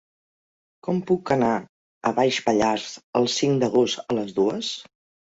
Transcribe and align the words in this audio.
Com 0.85 1.01
puc 1.09 1.31
anar 1.35 1.49
a 2.09 2.11
Baix 2.19 2.39
Pallars 2.45 2.85
el 3.19 3.27
cinc 3.33 3.61
d'agost 3.65 4.01
a 4.07 4.17
les 4.21 4.33
dues? 4.39 4.71